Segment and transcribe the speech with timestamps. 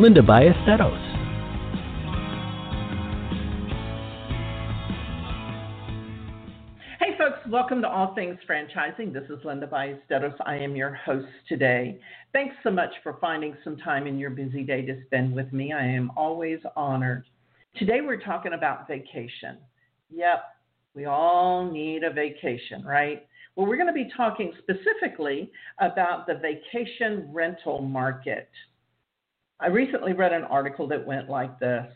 [0.00, 0.96] Linda Ballesteros.
[6.98, 9.12] Hey, folks, welcome to All Things Franchising.
[9.12, 10.34] This is Linda Ballesteros.
[10.46, 12.00] I am your host today.
[12.32, 15.74] Thanks so much for finding some time in your busy day to spend with me.
[15.74, 17.26] I am always honored.
[17.76, 19.58] Today, we're talking about vacation.
[20.08, 20.44] Yep,
[20.94, 23.26] we all need a vacation, right?
[23.54, 28.48] Well, we're going to be talking specifically about the vacation rental market.
[29.60, 31.86] I recently read an article that went like this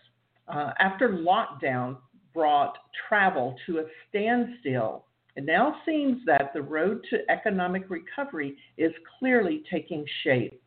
[0.48, 1.97] uh, After lockdown
[2.33, 2.77] brought
[3.09, 5.06] travel to a standstill,
[5.37, 10.61] it now seems that the road to economic recovery is clearly taking shape.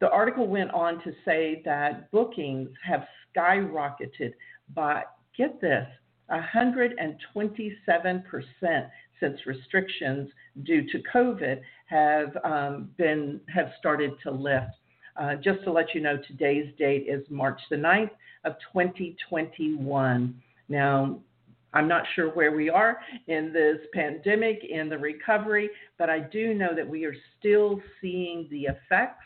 [0.00, 4.34] The article went on to say that bookings have skyrocketed
[4.74, 5.04] by,
[5.36, 5.86] get this,
[6.30, 10.30] 127% since restrictions
[10.64, 14.74] due to COVID have um, been have started to lift.
[15.16, 18.10] Uh, just to let you know, today's date is March the 9th
[18.44, 20.42] of 2021.
[20.68, 21.18] Now,
[21.72, 26.54] I'm not sure where we are in this pandemic, in the recovery, but I do
[26.54, 29.24] know that we are still seeing the effects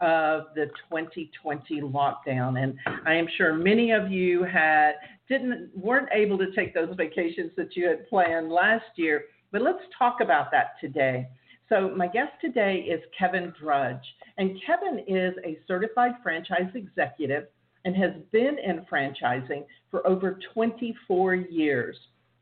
[0.00, 2.62] of the 2020 lockdown.
[2.62, 4.92] And I am sure many of you had
[5.28, 9.24] didn't weren't able to take those vacations that you had planned last year.
[9.50, 11.28] But let's talk about that today.
[11.68, 14.02] So my guest today is Kevin Drudge,
[14.38, 17.44] and Kevin is a certified franchise executive
[17.84, 21.94] and has been in franchising for over 24 years.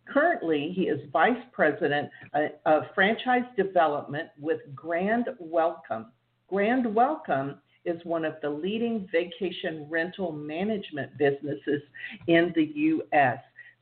[0.08, 6.12] Currently, he is vice president uh, of franchise development with Grand Welcome.
[6.48, 11.82] Grand Welcome is one of the leading vacation rental management businesses
[12.28, 13.38] in the U.S.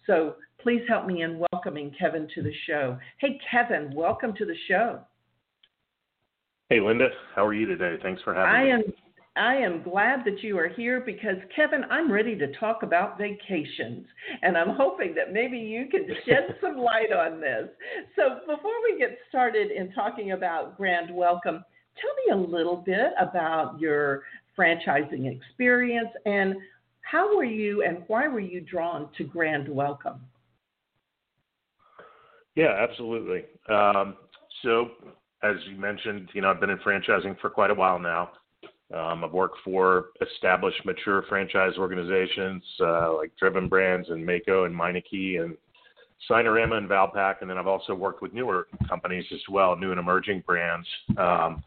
[0.06, 2.96] So please help me in welcoming Kevin to the show.
[3.18, 5.00] Hey, Kevin, welcome to the show.
[6.70, 7.96] Hey, Linda, how are you today?
[8.02, 8.70] Thanks for having I me.
[8.70, 8.82] am.
[9.36, 14.06] I am glad that you are here because, Kevin, I'm ready to talk about vacations.
[14.42, 17.68] And I'm hoping that maybe you can shed some light on this.
[18.16, 21.64] So, before we get started in talking about Grand Welcome,
[22.00, 24.22] tell me a little bit about your
[24.56, 26.54] franchising experience and
[27.02, 30.20] how were you and why were you drawn to Grand Welcome?
[32.54, 33.44] Yeah, absolutely.
[33.68, 34.14] Um,
[34.62, 34.90] so,
[35.44, 38.30] as you mentioned, you know, I've been in franchising for quite a while now.
[38.94, 44.74] Um, I've worked for established, mature franchise organizations uh, like Driven Brands and Maaco and
[44.74, 45.56] Meineke and
[46.30, 50.00] Signarama and Valpak, and then I've also worked with newer companies as well, new and
[50.00, 50.86] emerging brands.
[51.18, 51.62] Um,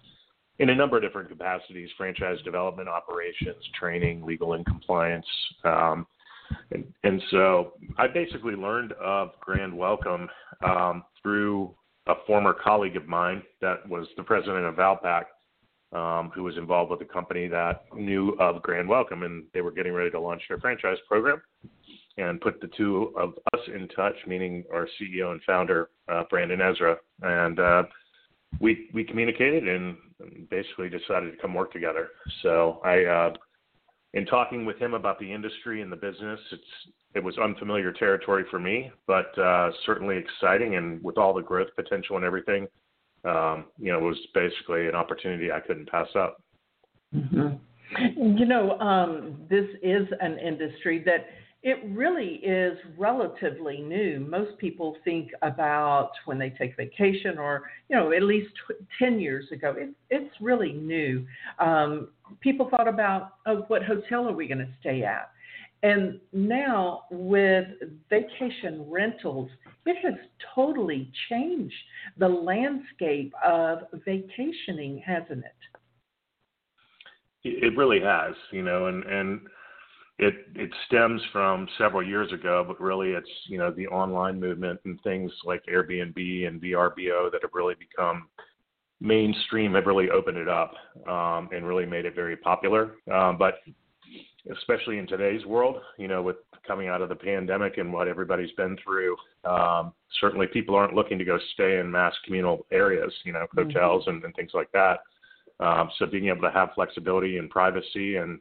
[0.60, 5.26] in a number of different capacities franchise development, operations, training, legal and compliance.
[5.64, 6.08] Um,
[6.72, 10.30] and, and, so I basically learned of Grand Welcome
[10.66, 11.76] um, through
[12.08, 15.26] a former colleague of mine that was the president of Valpak,
[15.94, 19.72] um, who was involved with a company that knew of Grand Welcome, and they were
[19.72, 21.42] getting ready to launch their franchise program
[22.18, 26.62] and put the two of us in touch, meaning our CEO and founder, uh, Brandon
[26.62, 26.98] Ezra.
[27.22, 27.84] And uh,
[28.60, 29.98] we we communicated and
[30.50, 32.10] basically decided to come work together.
[32.42, 33.34] So I, uh,
[34.14, 38.44] in talking with him about the industry and the business, it's it was unfamiliar territory
[38.52, 40.76] for me, but uh, certainly exciting.
[40.76, 42.68] And with all the growth potential and everything,
[43.24, 46.42] um, you know, it was basically an opportunity I couldn't pass up.
[47.16, 48.38] Mm-hmm.
[48.38, 51.28] You know, um, this is an industry that
[51.68, 54.22] it really is relatively new.
[54.22, 58.54] Most people think about when they take vacation, or you know, at least
[58.98, 59.76] ten years ago.
[59.78, 61.28] It, it's really new.
[61.60, 62.08] Um,
[62.40, 65.30] people thought about, oh, what hotel are we going to stay at?
[65.84, 67.66] And now with
[68.10, 69.50] vacation rentals,
[69.86, 70.16] it has
[70.56, 71.76] totally changed
[72.18, 75.52] the landscape of vacationing, hasn't it?
[77.44, 79.42] It really has, you know, and and
[80.20, 84.80] it it stems from several years ago, but really it's you know the online movement
[84.86, 88.28] and things like Airbnb and VRBO that have really become
[89.00, 90.74] mainstream have really opened it up
[91.08, 92.96] um, and really made it very popular.
[93.14, 93.60] Um, but
[94.52, 98.52] especially in today's world, you know, with coming out of the pandemic and what everybody's
[98.54, 99.16] been through,
[99.46, 104.04] um, certainly people aren't looking to go stay in mass communal areas, you know, hotels
[104.04, 104.16] mm-hmm.
[104.16, 105.00] and, and things like that.
[105.60, 108.40] Um, so being able to have flexibility and privacy and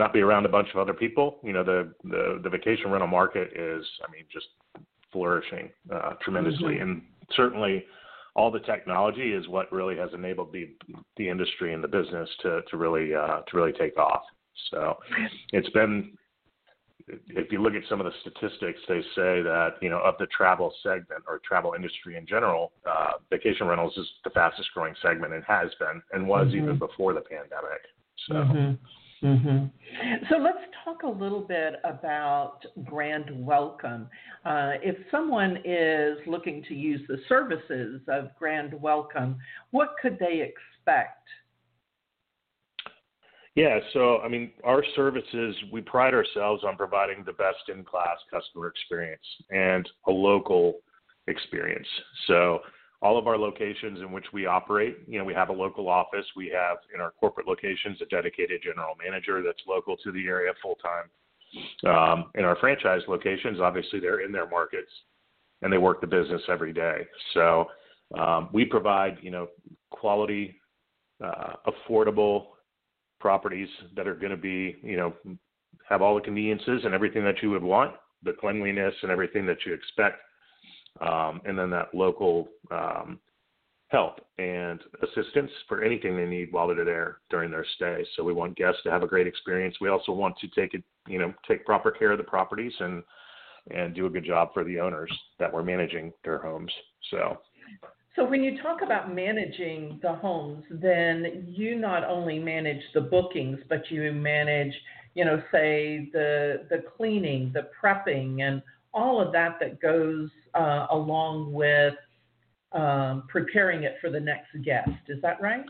[0.00, 1.38] not be around a bunch of other people.
[1.44, 4.46] You know, the the, the vacation rental market is, I mean, just
[5.12, 6.90] flourishing uh, tremendously, mm-hmm.
[6.90, 7.02] and
[7.36, 7.84] certainly
[8.34, 10.70] all the technology is what really has enabled the
[11.16, 14.22] the industry and the business to to really uh, to really take off.
[14.70, 14.96] So
[15.52, 16.16] it's been
[17.28, 20.26] if you look at some of the statistics, they say that you know of the
[20.26, 25.34] travel segment or travel industry in general, uh, vacation rentals is the fastest growing segment
[25.34, 26.64] and has been and was mm-hmm.
[26.64, 27.82] even before the pandemic.
[28.28, 28.34] So.
[28.34, 28.74] Mm-hmm.
[29.22, 29.66] Mm-hmm.
[30.30, 34.08] So let's talk a little bit about Grand Welcome.
[34.44, 39.36] Uh, if someone is looking to use the services of Grand Welcome,
[39.72, 41.18] what could they expect?
[43.56, 48.16] Yeah, so I mean, our services, we pride ourselves on providing the best in class
[48.32, 49.20] customer experience
[49.50, 50.78] and a local
[51.26, 51.88] experience.
[52.26, 52.60] So
[53.02, 56.26] all of our locations in which we operate, you know, we have a local office.
[56.36, 60.52] We have in our corporate locations a dedicated general manager that's local to the area
[60.62, 61.08] full time.
[61.90, 64.90] Um, in our franchise locations, obviously they're in their markets
[65.62, 67.06] and they work the business every day.
[67.34, 67.66] So
[68.18, 69.48] um, we provide, you know,
[69.90, 70.60] quality,
[71.24, 72.48] uh, affordable
[73.18, 75.12] properties that are going to be, you know,
[75.88, 79.58] have all the conveniences and everything that you would want, the cleanliness and everything that
[79.66, 80.18] you expect
[81.00, 83.18] um, and then that local um,
[83.88, 88.04] help and assistance for anything they need while they're there during their stay.
[88.16, 89.76] So we want guests to have a great experience.
[89.80, 93.02] We also want to take it, you know, take proper care of the properties and
[93.70, 96.72] and do a good job for the owners that we're managing their homes.
[97.10, 97.38] So.
[98.16, 103.60] So when you talk about managing the homes, then you not only manage the bookings,
[103.68, 104.74] but you manage,
[105.14, 110.86] you know, say the the cleaning, the prepping, and all of that that goes uh,
[110.90, 111.94] along with
[112.72, 114.90] um, preparing it for the next guest.
[115.08, 115.64] Is that right?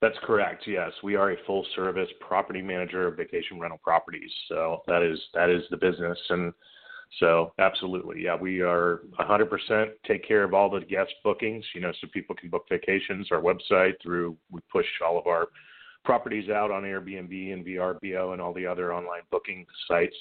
[0.00, 0.64] That's correct.
[0.66, 4.30] Yes, we are a full service property manager of vacation rental properties.
[4.48, 6.52] So that is that is the business, and
[7.18, 11.64] so absolutely, yeah, we are 100% take care of all the guest bookings.
[11.74, 13.28] You know, so people can book vacations.
[13.32, 15.48] Our website through we push all of our
[16.04, 20.14] properties out on Airbnb and VRBO and all the other online booking sites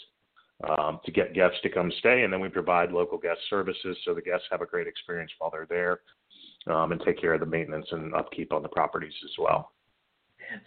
[0.68, 4.13] um, to get guests to come stay, and then we provide local guest services so
[4.13, 6.00] the guests have a great experience while they're there,
[6.74, 9.71] um, and take care of the maintenance and upkeep on the properties as well.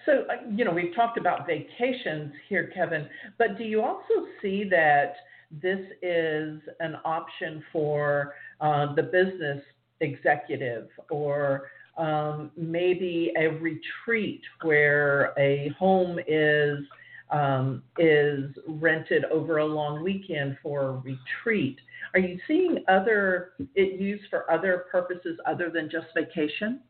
[0.07, 3.09] So, uh, you know, we've talked about vacations here, Kevin,
[3.39, 5.15] but do you also see that
[5.51, 9.63] this is an option for uh, the business
[10.01, 16.79] executive or um, maybe a retreat where a home is
[17.33, 21.79] um, is rented over a long weekend for a retreat.
[22.15, 26.81] Are you seeing other it used for other purposes other than just vacation?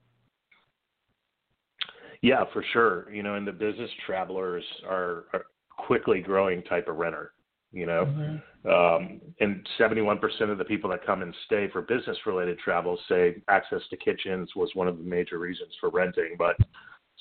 [2.22, 3.12] Yeah, for sure.
[3.12, 5.38] You know, and the business travelers are a
[5.70, 7.32] quickly growing type of renter.
[7.72, 8.68] You know, mm-hmm.
[8.68, 10.18] um, and 71%
[10.50, 14.50] of the people that come and stay for business related travel say access to kitchens
[14.56, 16.34] was one of the major reasons for renting.
[16.36, 16.56] But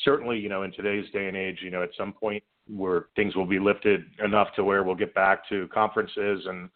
[0.04, 3.36] certainly, you know, in today's day and age, you know, at some point where things
[3.36, 6.70] will be lifted enough to where we'll get back to conferences and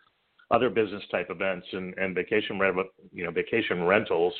[0.51, 2.78] other business type events and, and vacation rent,
[3.12, 4.34] you know vacation rentals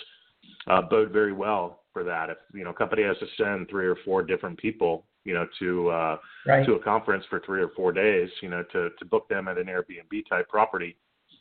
[0.68, 2.30] uh, bode very well for that.
[2.30, 5.48] If you know a company has to send three or four different people you know
[5.60, 6.66] to uh, right.
[6.66, 9.58] to a conference for three or four days, you know to to book them at
[9.58, 10.96] an Airbnb type property,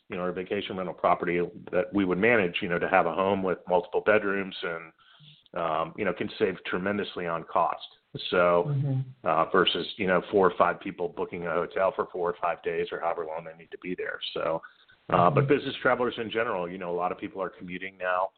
[0.09, 3.05] you know, or a vacation rental property that we would manage, you know, to have
[3.05, 7.85] a home with multiple bedrooms and um, you know can save tremendously on cost.
[8.29, 8.99] So mm-hmm.
[9.23, 12.61] uh, versus you know four or five people booking a hotel for four or five
[12.61, 14.19] days or however long they need to be there.
[14.33, 14.61] So,
[15.09, 15.35] uh, mm-hmm.
[15.35, 18.29] but business travelers in general, you know, a lot of people are commuting now,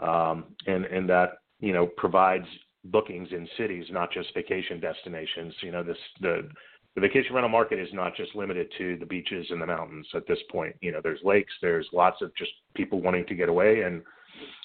[0.00, 2.46] um, and and that you know provides
[2.84, 5.54] bookings in cities, not just vacation destinations.
[5.60, 6.48] You know, this the
[6.94, 10.26] the vacation rental market is not just limited to the beaches and the mountains at
[10.26, 10.74] this point.
[10.80, 14.02] You know, there's lakes, there's lots of just people wanting to get away and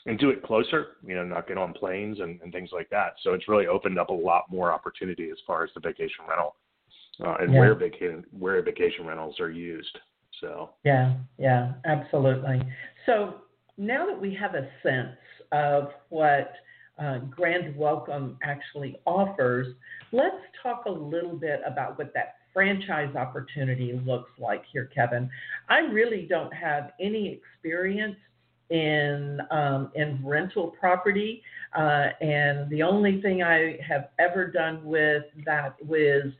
[0.05, 3.13] and do it closer, you know, not get on planes and, and things like that.
[3.23, 6.55] So it's really opened up a lot more opportunity as far as the vacation rental
[7.23, 7.59] uh, and yeah.
[7.59, 9.97] where vacation where vacation rentals are used.
[10.39, 12.61] So yeah, yeah, absolutely.
[13.05, 13.35] So
[13.77, 15.17] now that we have a sense
[15.51, 16.53] of what
[16.99, 19.67] uh, Grand Welcome actually offers,
[20.11, 25.29] let's talk a little bit about what that franchise opportunity looks like here, Kevin.
[25.69, 28.17] I really don't have any experience
[28.71, 31.43] in um, in rental property,
[31.77, 36.31] uh, and the only thing I have ever done with that was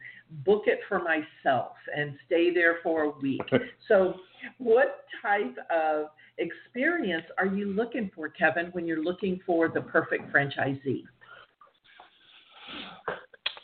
[0.45, 3.41] book it for myself and stay there for a week.
[3.87, 4.15] so,
[4.57, 6.07] what type of
[6.37, 11.03] experience are you looking for, Kevin, when you're looking for the perfect franchisee?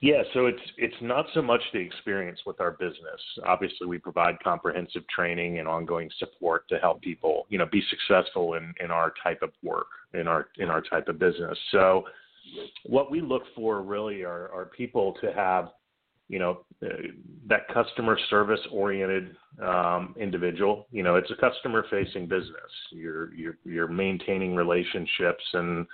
[0.01, 3.19] Yeah, so it's it's not so much the experience with our business.
[3.45, 8.53] Obviously, we provide comprehensive training and ongoing support to help people, you know, be successful
[8.53, 11.57] in, in our type of work, in our in our type of business.
[11.71, 12.03] So,
[12.85, 15.69] what we look for really are, are people to have,
[16.29, 16.59] you know,
[17.47, 20.87] that customer service oriented um, individual.
[20.91, 22.71] You know, it's a customer facing business.
[22.91, 25.87] You're you're you're maintaining relationships and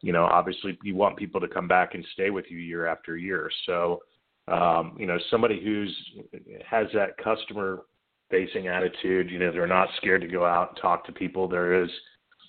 [0.00, 3.16] you know, obviously you want people to come back and stay with you year after
[3.16, 3.50] year.
[3.66, 4.00] So,
[4.48, 5.94] um, you know, somebody who's
[6.68, 7.82] has that customer
[8.30, 11.48] facing attitude, you know, they're not scared to go out and talk to people.
[11.48, 11.90] There is,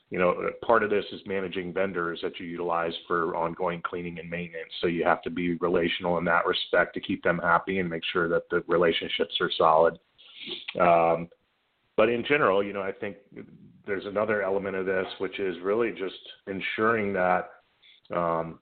[0.10, 4.30] you know, part of this is managing vendors that you utilize for ongoing cleaning and
[4.30, 4.72] maintenance.
[4.82, 8.04] So you have to be relational in that respect to keep them happy and make
[8.12, 10.00] sure that the relationships are solid.
[10.80, 11.30] Um,
[11.96, 13.18] but in general, you know, I think
[13.90, 16.16] there's another element of this, which is really just
[16.48, 17.50] ensuring that
[18.16, 18.60] um,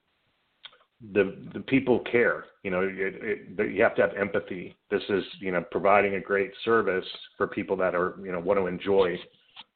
[1.12, 2.46] the the people care.
[2.64, 4.74] You know, it, it, you have to have empathy.
[4.90, 7.06] This is you know providing a great service
[7.36, 9.16] for people that are you know want to enjoy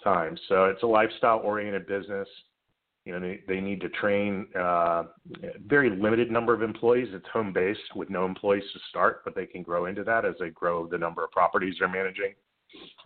[0.03, 0.37] time.
[0.49, 2.29] So it's a lifestyle oriented business.
[3.05, 5.05] You know, they, they need to train uh,
[5.67, 7.09] very limited number of employees.
[7.11, 10.35] It's home based with no employees to start, but they can grow into that as
[10.39, 12.35] they grow the number of properties they're managing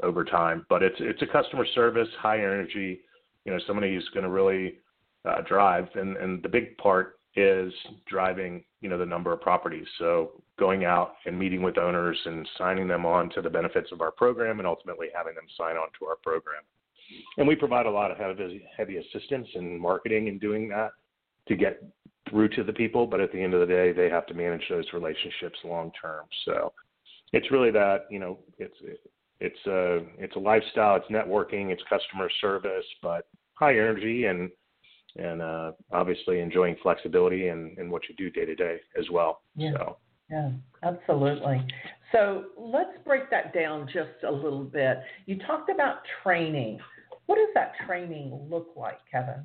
[0.03, 0.67] over time.
[0.69, 3.01] But it's it's a customer service, high energy,
[3.45, 4.77] you know, somebody who's going to really
[5.25, 5.89] uh, drive.
[5.95, 7.73] And and the big part is
[8.09, 9.87] driving, you know, the number of properties.
[9.99, 14.01] So going out and meeting with owners and signing them on to the benefits of
[14.01, 16.63] our program, and ultimately having them sign on to our program.
[17.37, 20.91] And we provide a lot of heavy, heavy assistance in marketing and doing that
[21.47, 21.81] to get
[22.29, 23.07] through to the people.
[23.07, 26.25] But at the end of the day, they have to manage those relationships long term.
[26.45, 26.73] So
[27.33, 28.77] it's really that you know it's
[29.41, 34.51] it's a it's a lifestyle, it's networking, it's customer service, but high energy and
[35.17, 39.43] and uh, obviously enjoying flexibility and, and what you do day to day as well.
[39.55, 39.73] Yeah.
[39.73, 39.97] So.
[40.31, 40.51] Yeah,
[40.83, 41.65] absolutely.
[42.11, 44.99] So let's break that down just a little bit.
[45.27, 46.81] You talked about training.
[47.27, 49.45] What does that training look like, Kevin?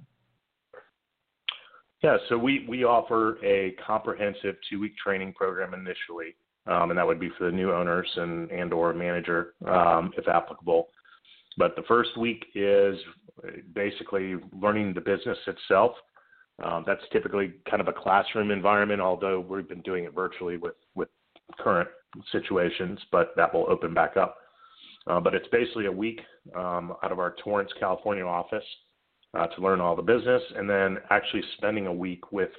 [2.04, 6.36] Yeah, so we, we offer a comprehensive two week training program initially
[6.68, 10.28] um, and that would be for the new owners and and or manager um, if
[10.28, 10.90] applicable.
[11.58, 12.98] But the first week is
[13.74, 15.94] basically learning the business itself.
[16.64, 20.76] Um, that's typically kind of a classroom environment, although we've been doing it virtually with
[20.96, 21.10] with
[21.60, 21.90] current
[22.32, 24.38] situations, but that will open back up.
[25.08, 26.22] Uh, but it's basically a week
[26.56, 28.64] um, out of our Torrance, California office
[29.34, 32.50] uh, to learn all the business, and then actually spending a week with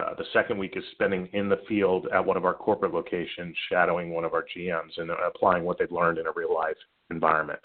[0.00, 3.56] uh, the second week is spending in the field at one of our corporate locations,
[3.70, 6.76] shadowing one of our GMs and applying what they've learned in a real life
[7.10, 7.60] environment.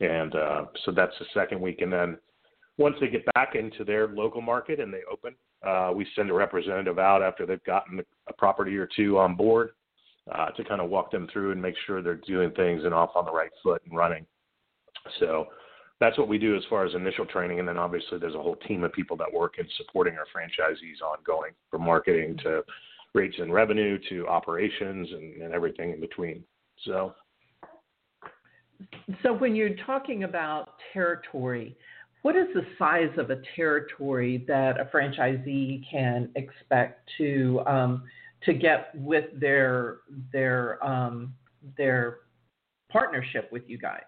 [0.00, 1.82] And uh, so that's the second week.
[1.82, 2.18] And then
[2.78, 5.34] once they get back into their local market and they open,
[5.66, 9.70] uh, we send a representative out after they've gotten a property or two on board
[10.32, 13.10] uh, to kind of walk them through and make sure they're doing things and off
[13.14, 14.24] on the right foot and running.
[15.18, 15.48] So
[16.00, 17.58] that's what we do as far as initial training.
[17.58, 21.02] And then obviously there's a whole team of people that work in supporting our franchisees
[21.04, 22.62] ongoing from marketing to
[23.14, 26.42] rates and revenue to operations and, and everything in between.
[26.84, 27.14] So.
[29.22, 31.76] So when you're talking about territory,
[32.22, 38.04] what is the size of a territory that a franchisee can expect to um,
[38.44, 39.98] to get with their
[40.32, 41.34] their um,
[41.76, 42.18] their
[42.90, 44.00] partnership with you guys?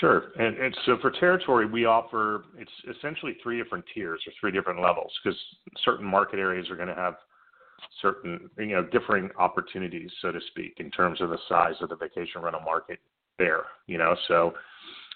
[0.00, 0.32] Sure.
[0.38, 4.80] And, and so for territory, we offer it's essentially three different tiers or three different
[4.80, 5.38] levels because
[5.84, 7.14] certain market areas are going to have
[8.02, 11.96] certain you know differing opportunities, so to speak, in terms of the size of the
[11.96, 12.98] vacation rental market
[13.38, 13.64] there.
[13.86, 14.54] You know, so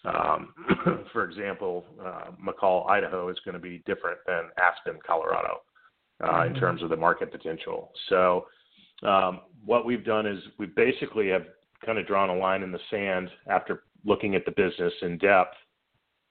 [0.05, 0.55] um,
[1.13, 5.61] for example, uh, McCall, Idaho is going to be different than Aspen, Colorado,
[6.23, 6.55] uh, mm-hmm.
[6.55, 7.91] in terms of the market potential.
[8.09, 8.47] So
[9.03, 11.43] um, what we've done is we basically have
[11.85, 15.57] kind of drawn a line in the sand after looking at the business in depth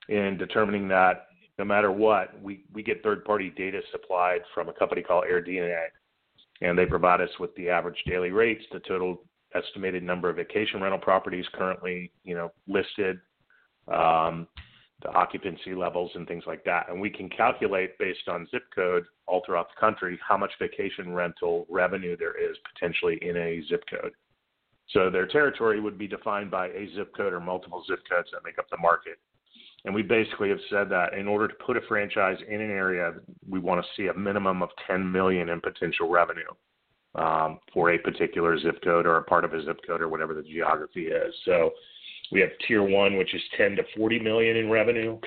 [0.10, 1.28] and determining that
[1.60, 5.86] no matter what, we, we get third party data supplied from a company called AirDNA.
[6.62, 9.24] And they provide us with the average daily rates, the total
[9.56, 13.20] estimated number of vacation rental properties currently, you know, listed,
[13.88, 14.48] um,
[15.04, 16.90] the occupancy levels and things like that.
[16.90, 21.14] And we can calculate based on zip code all throughout the country how much vacation
[21.14, 24.12] rental revenue there is potentially in a zip code.
[24.94, 28.44] So their territory would be defined by a zip code or multiple zip codes that
[28.46, 29.18] make up the market.
[29.86, 33.14] And we basically have said that in order to put a franchise in an area,
[33.48, 36.50] we want to see a minimum of 10 million in potential revenue
[37.16, 40.34] um, for a particular zip code or a part of a zip code or whatever
[40.34, 41.34] the geography is.
[41.46, 41.72] So
[42.32, 45.20] we have tier one, which is 10 to 40 million in revenue.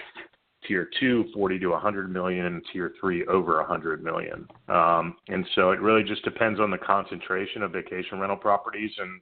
[0.66, 4.46] tier two, 40 to 100 million, tier three, over 100 million.
[4.68, 9.20] Um, and so it really just depends on the concentration of vacation rental properties and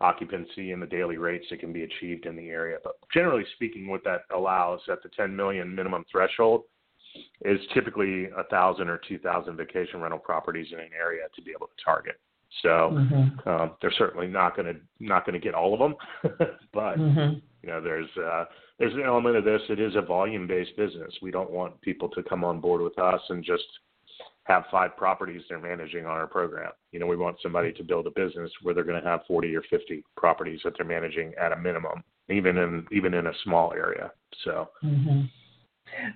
[0.00, 2.78] occupancy and the daily rates that can be achieved in the area.
[2.82, 6.64] But generally speaking, what that allows at the 10 million minimum threshold
[7.44, 11.52] is typically a thousand or two thousand vacation rental properties in an area to be
[11.52, 12.18] able to target.
[12.62, 13.48] So mm-hmm.
[13.48, 15.94] um, they're certainly not going to not going to get all of them,
[16.72, 17.38] but mm-hmm.
[17.62, 18.44] you know there's uh,
[18.78, 19.62] there's an element of this.
[19.68, 21.12] It is a volume based business.
[21.22, 23.64] We don't want people to come on board with us and just
[24.44, 26.70] have five properties they're managing on our program.
[26.92, 29.54] You know, we want somebody to build a business where they're going to have 40
[29.56, 33.72] or 50 properties that they're managing at a minimum, even in even in a small
[33.72, 34.12] area.
[34.44, 34.68] So.
[34.84, 35.22] Mm-hmm.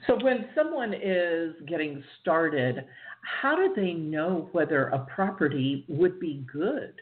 [0.06, 2.85] So when someone is getting started,
[3.23, 6.94] how do they know whether a property would be good?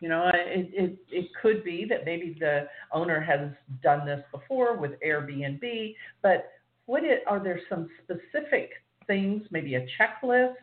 [0.00, 3.50] You know, it, it, it could be that maybe the owner has
[3.82, 6.50] done this before with Airbnb, but
[6.86, 8.70] what it, are there some specific
[9.10, 10.54] things, maybe a checklist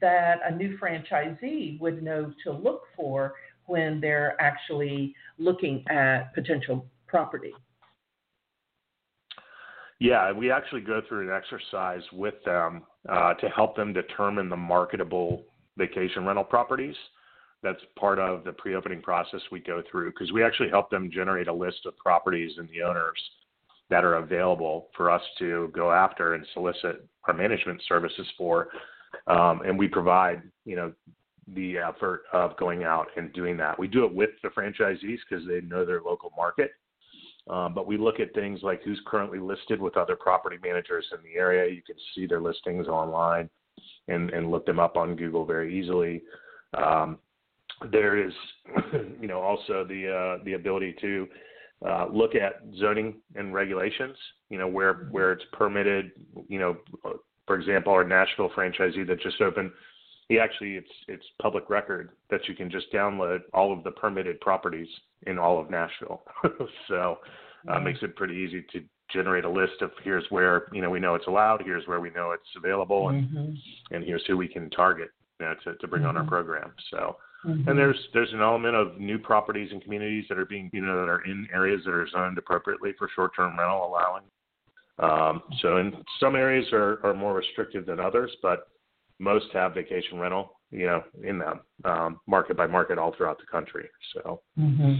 [0.00, 3.34] that a new franchisee would know to look for
[3.66, 7.52] when they're actually looking at potential property?
[9.98, 14.56] Yeah, we actually go through an exercise with them uh, to help them determine the
[14.56, 15.44] marketable
[15.76, 16.94] vacation rental properties.
[17.62, 21.48] That's part of the pre-opening process we go through because we actually help them generate
[21.48, 23.20] a list of properties and the owners
[23.90, 28.68] that are available for us to go after and solicit our management services for.
[29.26, 30.92] Um, and we provide, you know,
[31.54, 33.78] the effort of going out and doing that.
[33.78, 36.72] We do it with the franchisees because they know their local market
[37.50, 41.18] um, but we look at things like who's currently listed with other property managers in
[41.22, 41.72] the area.
[41.72, 43.50] You can see their listings online
[44.08, 46.22] and, and look them up on Google very easily.
[46.74, 47.18] Um,
[47.90, 48.32] there is,
[49.20, 51.26] you know, also the uh, the ability to
[51.86, 54.16] uh, look at zoning and regulations.
[54.48, 56.12] You know, where where it's permitted.
[56.48, 56.76] You know,
[57.46, 59.70] for example, our Nashville franchisee that just opened
[60.30, 64.40] he actually it's it's public record that you can just download all of the permitted
[64.40, 64.86] properties
[65.26, 66.22] in all of Nashville.
[66.88, 67.18] so
[67.68, 67.84] uh, mm-hmm.
[67.84, 68.80] makes it pretty easy to
[69.12, 72.10] generate a list of here's where you know we know it's allowed, here's where we
[72.10, 73.94] know it's available, and mm-hmm.
[73.94, 76.10] and here's who we can target you know, to to bring mm-hmm.
[76.10, 76.30] on our mm-hmm.
[76.30, 76.72] program.
[76.90, 77.16] So.
[77.46, 77.68] Mm-hmm.
[77.68, 81.00] And there's there's an element of new properties and communities that are being you know
[81.00, 84.24] that are in areas that are zoned appropriately for short-term rental, allowing.
[84.98, 88.68] Um, so in some areas are, are more restrictive than others, but
[89.18, 93.46] most have vacation rental, you know, in them, um, market by market all throughout the
[93.46, 93.88] country.
[94.14, 94.94] So, mm-hmm.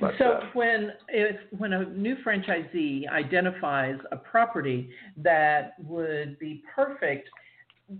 [0.00, 6.62] but, so uh, when if when a new franchisee identifies a property that would be
[6.74, 7.28] perfect,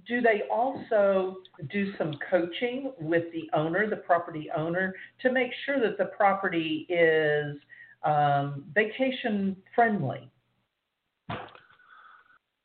[0.07, 1.37] do they also
[1.71, 6.87] do some coaching with the owner, the property owner, to make sure that the property
[6.89, 7.57] is
[8.03, 10.31] um, vacation friendly?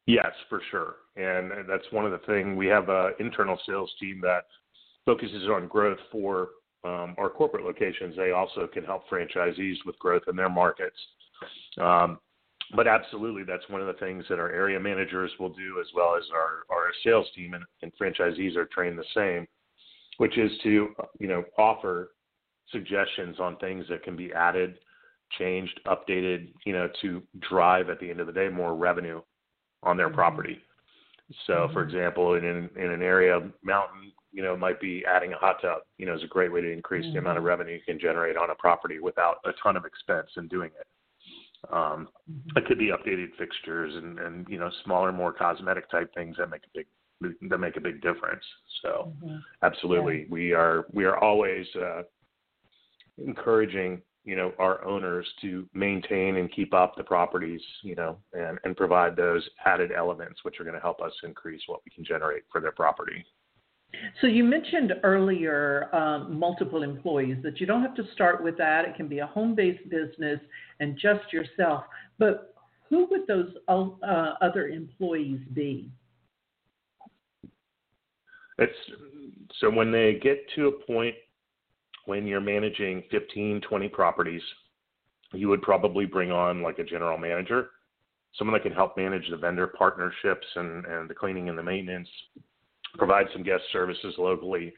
[0.05, 0.95] Yes, for sure.
[1.17, 4.45] And that's one of the things we have an internal sales team that
[5.05, 6.49] focuses on growth for
[6.84, 8.15] um, our corporate locations.
[8.15, 10.95] They also can help franchisees with growth in their markets.
[11.77, 12.19] Um,
[12.75, 16.15] but absolutely, that's one of the things that our area managers will do, as well
[16.15, 19.47] as our, our sales team and, and franchisees are trained the same,
[20.17, 22.12] which is to you know offer
[22.71, 24.77] suggestions on things that can be added,
[25.38, 29.21] changed, updated, you know, to drive at the end of the day more revenue
[29.82, 30.15] on their mm-hmm.
[30.15, 30.60] property.
[31.47, 31.73] So, mm-hmm.
[31.73, 35.79] for example, in in an area mountain, you know, might be adding a hot tub.
[35.97, 37.13] You know, is a great way to increase mm-hmm.
[37.13, 40.29] the amount of revenue you can generate on a property without a ton of expense
[40.38, 40.86] in doing it.
[41.72, 42.58] Um, mm-hmm.
[42.58, 46.50] It could be updated fixtures and and you know smaller, more cosmetic type things that
[46.50, 46.86] make a big
[47.50, 48.43] that make a big difference.
[48.82, 49.38] So, mm-hmm.
[49.63, 50.26] absolutely, yeah.
[50.30, 52.04] we are we are always uh,
[53.17, 58.60] encouraging you know, our owners to maintain and keep up the properties, you know, and,
[58.63, 62.04] and provide those added elements which are going to help us increase what we can
[62.04, 63.26] generate for their property.
[64.21, 68.86] So you mentioned earlier um, multiple employees that you don't have to start with that.
[68.86, 70.39] It can be a home-based business
[70.80, 71.86] and just yourself.
[72.17, 72.54] But
[72.89, 75.89] who would those uh, other employees be?
[78.58, 78.73] It's
[79.60, 81.15] so when they get to a point
[82.06, 84.41] when you're managing 15, 20 properties,
[85.34, 87.69] you would probably bring on like a general manager,
[88.38, 92.10] someone that can help manage the vendor partnerships and, and the cleaning and the maintenance,
[92.97, 94.73] provide some guest services locally.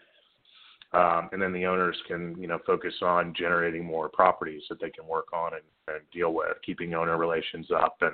[0.93, 4.89] Um, and then the owners can, you know, focus on generating more properties that they
[4.89, 8.13] can work on and, and deal with, keeping owner relations up and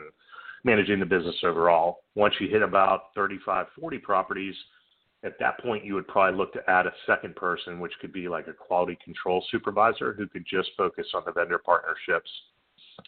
[0.63, 2.03] managing the business overall.
[2.13, 4.55] Once you hit about 35, 40 properties,
[5.23, 8.29] at that point you would probably look to add a second person, which could be
[8.29, 12.29] like a quality control supervisor who could just focus on the vendor partnerships,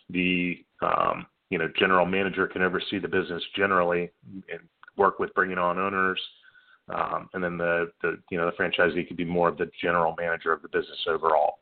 [0.09, 4.11] the um, you know, general manager can oversee the business generally
[4.51, 4.61] and
[4.97, 6.19] work with bringing on owners.
[6.89, 10.15] Um, and then the, the, you know, the franchisee could be more of the general
[10.17, 11.55] manager of the business overall,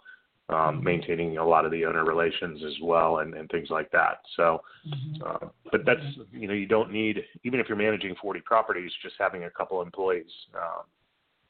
[0.50, 0.84] um, mm-hmm.
[0.84, 4.22] maintaining a lot of the owner relations as well and, and things like that.
[4.36, 5.24] So, mm-hmm.
[5.24, 9.16] uh, but that's, you know, you don't need, even if you're managing 40 properties, just
[9.20, 10.86] having a couple employees, um,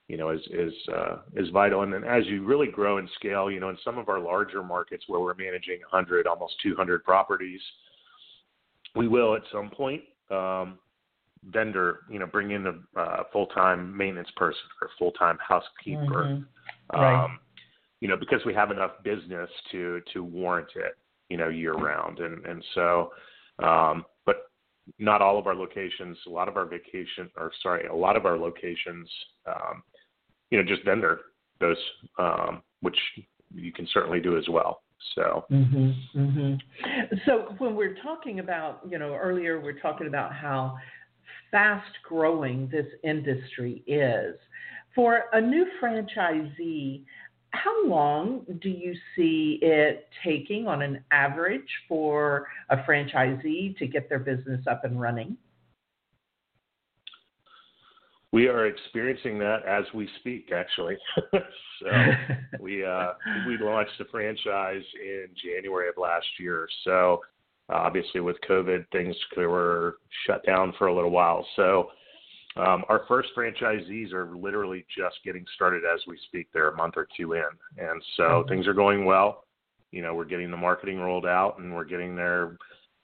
[0.07, 1.83] you know, is is uh, is vital.
[1.83, 4.63] And then as you really grow and scale, you know, in some of our larger
[4.63, 7.59] markets where we're managing 100, almost 200 properties,
[8.95, 10.79] we will at some point um,
[11.45, 16.23] vendor, you know, bring in a uh, full-time maintenance person or full-time housekeeper.
[16.23, 16.99] Mm-hmm.
[16.99, 17.25] Right.
[17.25, 17.39] Um,
[17.99, 20.95] you know, because we have enough business to to warrant it,
[21.29, 23.11] you know, year round, and and so,
[23.63, 24.51] um, but
[24.99, 26.17] not all of our locations.
[26.27, 29.09] A lot of our vacation, or sorry, a lot of our locations,
[29.47, 29.81] um,
[30.51, 31.19] you know, just vendor
[31.59, 31.77] those,
[32.19, 32.97] um, which
[33.53, 34.81] you can certainly do as well.
[35.15, 37.15] So, mm-hmm, mm-hmm.
[37.25, 40.77] so when we're talking about, you know, earlier we're talking about how
[41.51, 44.35] fast growing this industry is.
[44.95, 47.03] For a new franchisee,
[47.51, 54.09] how long do you see it taking on an average for a franchisee to get
[54.09, 55.37] their business up and running?
[58.33, 60.97] We are experiencing that as we speak, actually.
[61.31, 61.89] so
[62.59, 63.13] we uh,
[63.47, 66.67] we launched the franchise in January of last year.
[66.83, 67.21] So
[67.69, 71.45] obviously, with COVID, things were shut down for a little while.
[71.55, 71.89] So
[72.55, 76.47] um, our first franchisees are literally just getting started as we speak.
[76.53, 77.43] They're a month or two in,
[77.77, 78.49] and so mm-hmm.
[78.49, 79.43] things are going well.
[79.91, 82.57] You know, we're getting the marketing rolled out, and we're getting their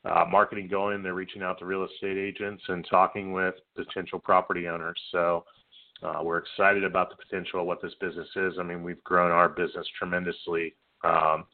[0.06, 1.04] uh, marketing going.
[1.04, 5.00] They're reaching out to real estate agents and talking with potential property owners.
[5.12, 5.46] So
[6.02, 8.54] uh, we're excited about the potential of what this business is.
[8.60, 10.74] I mean, we've grown our business tremendously
[11.04, 11.46] um,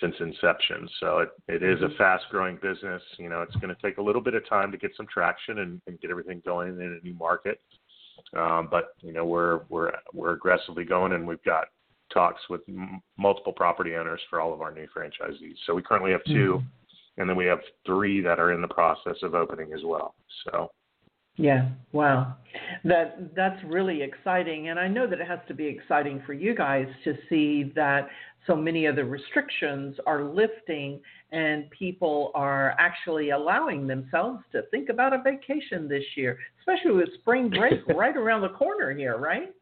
[0.00, 0.88] since inception.
[1.00, 1.96] So it, it is a mm-hmm.
[1.96, 3.02] fast growing business.
[3.18, 5.58] You know, it's going to take a little bit of time to get some traction
[5.60, 7.60] and, and get everything going in a new market.
[8.36, 11.66] Um, but you know, we're we're we're aggressively going, and we've got
[12.12, 15.56] talks with m- multiple property owners for all of our new franchisees.
[15.66, 16.66] So we currently have 2 mm-hmm
[17.18, 20.14] and then we have three that are in the process of opening as well.
[20.44, 20.70] So.
[21.36, 22.36] Yeah, wow.
[22.84, 26.54] That that's really exciting and I know that it has to be exciting for you
[26.54, 28.08] guys to see that
[28.46, 31.00] so many of the restrictions are lifting
[31.32, 37.08] and people are actually allowing themselves to think about a vacation this year, especially with
[37.20, 39.52] spring break right around the corner here, right?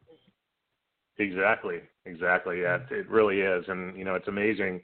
[1.17, 1.79] Exactly.
[2.05, 2.61] Exactly.
[2.61, 4.81] Yeah, it really is and you know, it's amazing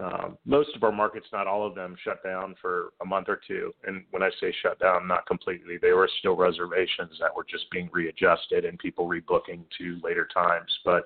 [0.00, 3.40] um, most of our markets, not all of them, shut down for a month or
[3.46, 3.72] two.
[3.86, 5.78] And when I say shut down, not completely.
[5.80, 10.70] They were still reservations that were just being readjusted and people rebooking to later times.
[10.84, 11.04] But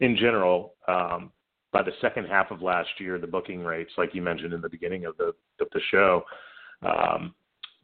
[0.00, 1.32] in general, um,
[1.70, 4.70] by the second half of last year, the booking rates, like you mentioned in the
[4.70, 6.24] beginning of the of the show,
[6.82, 7.34] um,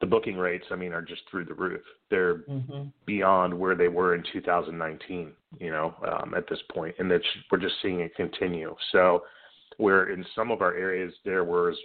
[0.00, 1.82] the booking rates, I mean, are just through the roof.
[2.10, 2.84] They're mm-hmm.
[3.04, 5.32] beyond where they were in 2019.
[5.60, 8.74] You know, um, at this point, and it's, we're just seeing it continue.
[8.90, 9.22] So
[9.78, 11.76] where in some of our areas there was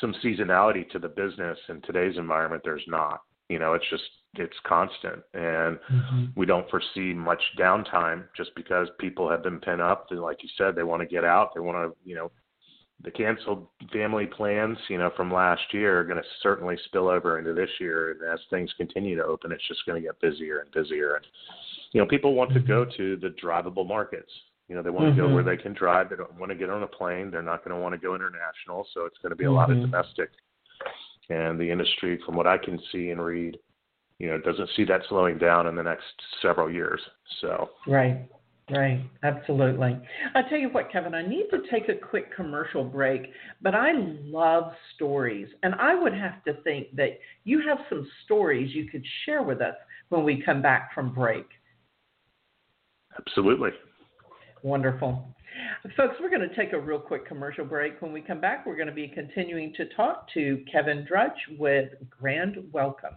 [0.00, 1.58] some seasonality to the business.
[1.68, 3.20] In today's environment there's not.
[3.48, 4.04] You know it's just
[4.34, 5.22] it's constant.
[5.34, 6.24] And mm-hmm.
[6.36, 10.06] we don't foresee much downtime just because people have been pent up.
[10.10, 11.50] And like you said they want to get out.
[11.54, 12.30] They want to you know
[13.04, 17.38] the canceled family plans you know from last year are going to certainly spill over
[17.38, 18.12] into this year.
[18.12, 21.14] And as things continue to open it's just going to get busier and busier.
[21.14, 21.26] And
[21.92, 22.96] you know people want to go mm-hmm.
[22.96, 24.30] to the drivable markets
[24.68, 25.16] you know, they want mm-hmm.
[25.16, 25.50] to go where mm-hmm.
[25.50, 26.10] they can drive.
[26.10, 27.30] They don't want to get on a plane.
[27.30, 28.86] They're not going to want to go international.
[28.92, 29.56] So it's going to be a mm-hmm.
[29.56, 29.90] lot of mm-hmm.
[29.90, 30.30] domestic.
[31.30, 33.58] And the industry, from what I can see and read,
[34.18, 36.04] you know, doesn't see that slowing down in the next
[36.42, 37.00] several years.
[37.40, 38.28] So right,
[38.70, 39.98] right, absolutely.
[40.34, 43.30] I tell you what, Kevin, I need to take a quick commercial break,
[43.62, 48.74] but I love stories, and I would have to think that you have some stories
[48.74, 49.74] you could share with us
[50.08, 51.46] when we come back from break.
[53.18, 53.70] Absolutely.
[54.62, 55.34] Wonderful.
[55.96, 58.00] Folks, we're going to take a real quick commercial break.
[58.00, 61.90] When we come back, we're going to be continuing to talk to Kevin Drudge with
[62.10, 63.16] Grand Welcome.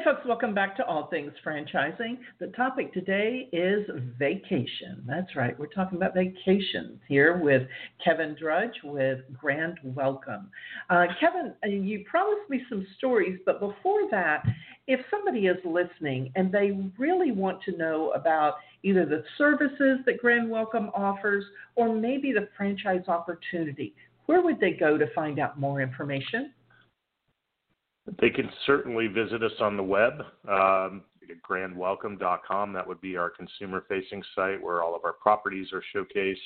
[0.00, 2.16] Hey, folks, welcome back to All Things Franchising.
[2.38, 3.86] The topic today is
[4.18, 5.04] vacation.
[5.06, 7.68] That's right, we're talking about vacations here with
[8.02, 10.48] Kevin Drudge with Grand Welcome.
[10.88, 14.42] Uh, Kevin, uh, you promised me some stories, but before that,
[14.86, 20.16] if somebody is listening and they really want to know about either the services that
[20.18, 23.92] Grand Welcome offers or maybe the franchise opportunity,
[24.24, 26.54] where would they go to find out more information?
[28.20, 31.02] They can certainly visit us on the web, um,
[31.48, 32.72] grandwelcome.com.
[32.72, 36.36] That would be our consumer facing site where all of our properties are showcased,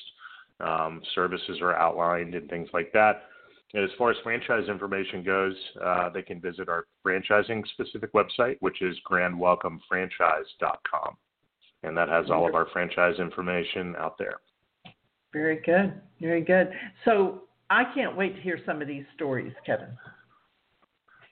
[0.60, 3.24] um, services are outlined, and things like that.
[3.72, 8.56] And as far as franchise information goes, uh, they can visit our franchising specific website,
[8.60, 11.16] which is grandwelcomefranchise.com.
[11.82, 14.36] And that has all of our franchise information out there.
[15.32, 16.00] Very good.
[16.20, 16.70] Very good.
[17.04, 19.88] So I can't wait to hear some of these stories, Kevin.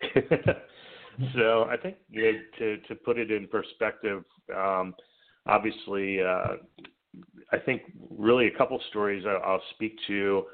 [1.35, 4.95] so I think you know, to to put it in perspective, um,
[5.47, 6.57] obviously, uh,
[7.53, 10.45] I think really a couple stories I'll speak to.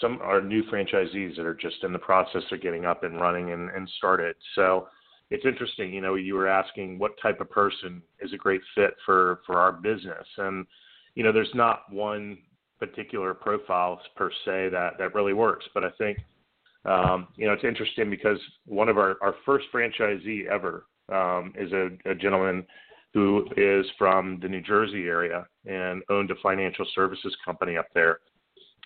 [0.00, 3.52] Some are new franchisees that are just in the process of getting up and running
[3.52, 4.34] and, and started.
[4.56, 4.88] So
[5.30, 8.94] it's interesting, you know, you were asking what type of person is a great fit
[9.06, 10.66] for for our business, and
[11.14, 12.38] you know, there's not one
[12.78, 16.18] particular profile per se that that really works, but I think
[16.84, 21.72] um, you know, it's interesting because one of our, our first franchisee ever um, is
[21.72, 22.64] a, a gentleman
[23.14, 28.18] who is from the New Jersey area and owned a financial services company up there.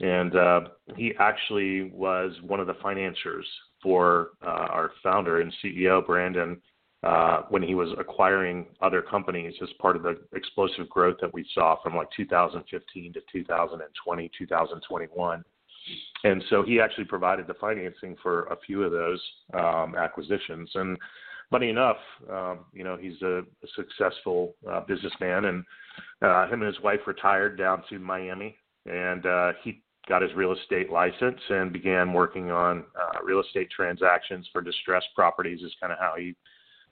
[0.01, 0.61] And uh,
[0.97, 3.47] he actually was one of the financiers
[3.83, 6.61] for uh, our founder and CEO, Brandon,
[7.03, 11.47] uh, when he was acquiring other companies as part of the explosive growth that we
[11.55, 15.45] saw from like 2015 to 2020, 2021
[16.25, 19.23] and so he actually provided the financing for a few of those
[19.55, 20.71] um, acquisitions.
[20.75, 20.97] And
[21.51, 21.97] funny enough,
[22.31, 25.65] um, you know, he's a, a successful uh, businessman, and
[26.23, 30.53] uh, him and his wife retired down to Miami, and uh, he got his real
[30.53, 35.61] estate license and began working on uh, real estate transactions for distressed properties.
[35.63, 36.35] Is kind of how he.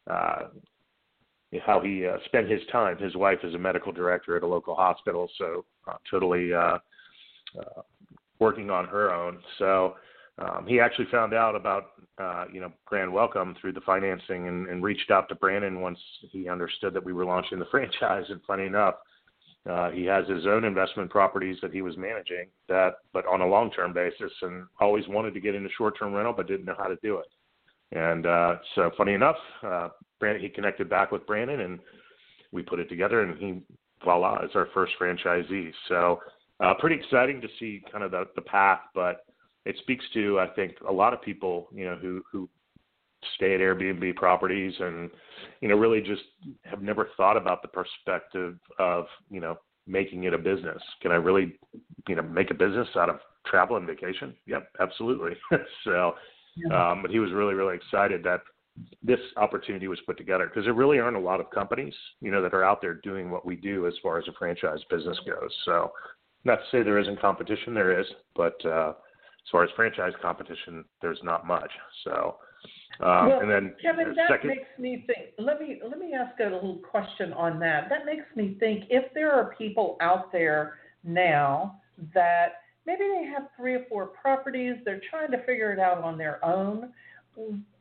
[0.09, 0.49] Uh,
[1.65, 2.99] how he uh, spent his time.
[2.99, 6.79] His wife is a medical director at a local hospital, so uh, totally uh,
[7.59, 7.83] uh,
[8.39, 9.39] working on her own.
[9.59, 9.95] So
[10.39, 14.69] um, he actually found out about uh, you know Grand Welcome through the financing and,
[14.69, 15.99] and reached out to Brandon once
[16.31, 18.25] he understood that we were launching the franchise.
[18.29, 18.97] And funny enough,
[19.71, 23.47] uh, he has his own investment properties that he was managing that, but on a
[23.47, 26.97] long-term basis, and always wanted to get into short-term rental, but didn't know how to
[27.03, 27.27] do it.
[27.97, 29.89] And uh, so, funny enough, uh,
[30.21, 31.79] Brandon, he connected back with Brandon, and
[32.53, 33.63] we put it together, and he
[34.05, 35.73] voila is our first franchisee.
[35.89, 36.21] So
[36.61, 39.27] uh, pretty exciting to see kind of the, the path, but
[39.65, 42.49] it speaks to I think a lot of people you know who who
[43.35, 45.11] stay at Airbnb properties and
[45.61, 46.23] you know really just
[46.65, 50.83] have never thought about the perspective of you know making it a business.
[51.03, 51.59] Can I really
[52.09, 54.35] you know make a business out of travel and vacation?
[54.47, 55.33] Yep, absolutely.
[55.85, 56.15] so,
[56.73, 58.41] um, but he was really really excited that
[59.03, 62.43] this opportunity was put together because there really aren't a lot of companies you know
[62.43, 65.51] that are out there doing what we do as far as a franchise business goes.
[65.65, 65.93] So
[66.47, 70.85] not to say there isn't competition, there is, but uh, as far as franchise competition,
[71.03, 71.71] there's not much.
[72.05, 72.37] So,
[73.01, 75.35] um, well, and then Kevin, that second, makes me think.
[75.39, 77.89] Let me let me ask a little question on that.
[77.91, 81.81] That makes me think if there are people out there now
[82.15, 86.17] that maybe they have three or four properties, they're trying to figure it out on
[86.17, 86.93] their own.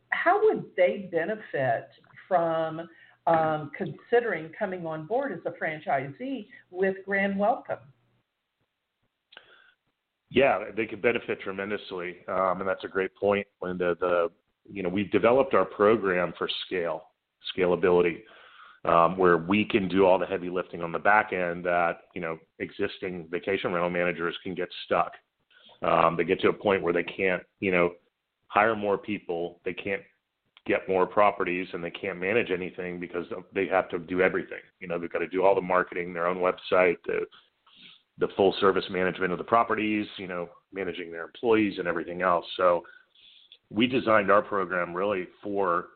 [0.10, 1.88] How would they benefit
[2.28, 2.90] from
[3.28, 7.78] um, considering coming on board as a franchisee with Grand Welcome?
[10.30, 13.46] Yeah, they could benefit tremendously, um, and that's a great point.
[13.60, 14.32] When the, the
[14.70, 17.10] you know, we've developed our program for scale,
[17.56, 18.22] scalability,
[18.86, 22.22] um, where we can do all the heavy lifting on the back end that you
[22.22, 25.12] know existing vacation rental managers can get stuck.
[25.82, 27.92] Um, they get to a point where they can't, you know,
[28.48, 30.02] hire more people, they can't
[30.66, 34.62] get more properties, and they can't manage anything because they have to do everything.
[34.80, 36.98] You know, they've got to do all the marketing, their own website,
[38.18, 42.46] the full service management of the properties, you know, managing their employees and everything else.
[42.58, 42.84] So
[43.70, 45.88] we designed our program really for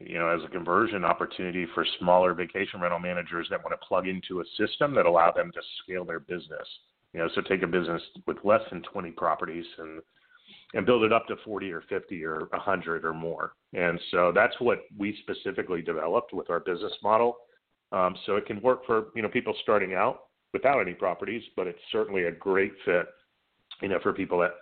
[0.00, 4.08] you know, as a conversion opportunity for smaller vacation rental managers that want to plug
[4.08, 6.66] into a system that allow them to scale their business.
[7.12, 10.00] You know, so take a business with less than 20 properties and
[10.74, 13.52] and build it up to 40 or 50 or 100 or more.
[13.74, 17.36] And so that's what we specifically developed with our business model.
[17.92, 21.66] Um, so it can work for you know people starting out without any properties, but
[21.66, 23.06] it's certainly a great fit,
[23.80, 24.52] you know, for people that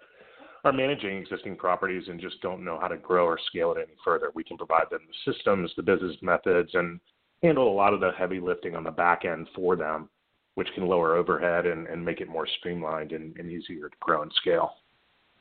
[0.64, 3.96] are managing existing properties and just don't know how to grow or scale it any
[4.05, 4.31] further.
[4.35, 7.00] We can provide them the systems, the business methods, and
[7.42, 10.09] handle a lot of the heavy lifting on the back end for them,
[10.55, 14.22] which can lower overhead and, and make it more streamlined and, and easier to grow
[14.22, 14.74] and scale.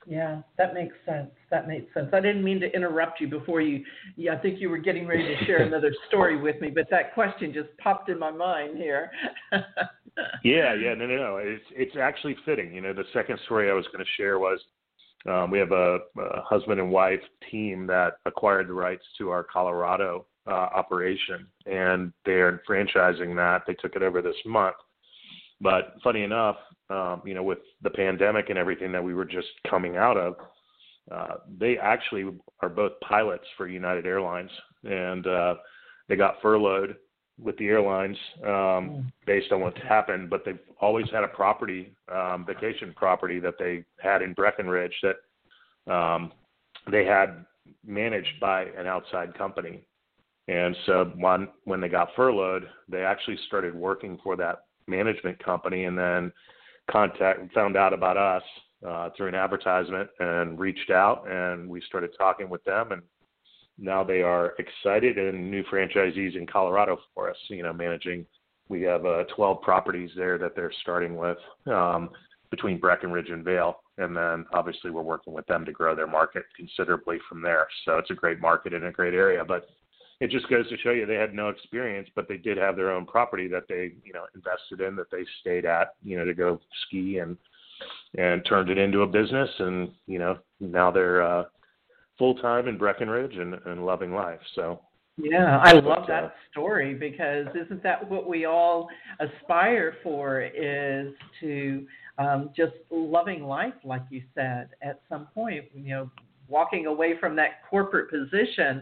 [0.08, 1.30] Yeah, that makes sense.
[1.52, 2.08] That makes sense.
[2.14, 3.84] I didn't mean to interrupt you before you.
[4.16, 7.14] Yeah, I think you were getting ready to share another story with me, but that
[7.14, 9.12] question just popped in my mind here.
[10.44, 11.38] yeah, yeah, no, no, no.
[11.38, 12.74] It's it's actually fitting.
[12.74, 14.60] You know, the second story I was going to share was
[15.28, 17.20] um, we have a, a, husband and wife
[17.52, 23.64] team that acquired the rights to our Colorado uh, operation, and they're franchising that.
[23.68, 24.76] They took it over this month.
[25.62, 26.56] But funny enough,
[26.90, 30.36] um, you know, with the pandemic and everything that we were just coming out of,
[31.12, 32.26] uh, they actually
[32.62, 34.52] are both pilots for United Airlines,
[34.84, 35.56] and uh,
[36.08, 36.96] they got furloughed
[37.42, 39.02] with the airlines um, hmm.
[39.26, 43.84] based on what's happened, but they've always had a property, um, vacation property that they
[44.02, 46.32] had in Breckenridge that um,
[46.92, 47.46] they had
[47.86, 49.82] managed by an outside company.
[50.48, 55.86] And so when when they got furloughed, they actually started working for that management company,
[55.86, 56.32] and then
[56.90, 58.44] contact found out about us
[58.88, 63.04] uh, through an advertisement and reached out, and we started talking with them and
[63.80, 67.38] now they are excited and new franchisees in Colorado for us.
[67.48, 68.26] You know, managing
[68.68, 72.12] we have uh, 12 properties there that they're starting with um,
[72.52, 76.44] between Breckenridge and Vail, and then obviously we're working with them to grow their market
[76.56, 77.68] considerably from there.
[77.86, 79.68] So it's a great market in a great area, but
[80.20, 82.92] it just goes to show you they had no experience, but they did have their
[82.92, 86.34] own property that they you know invested in that they stayed at you know to
[86.34, 87.38] go ski and
[88.18, 91.44] and turned it into a business and you know now they're uh
[92.20, 94.42] full time in Breckenridge and, and loving life.
[94.54, 94.82] So
[95.18, 101.86] yeah, I love that story because isn't that what we all aspire for is to
[102.18, 106.12] um, just loving life, like you said, at some point, you know,
[106.48, 108.82] walking away from that corporate position,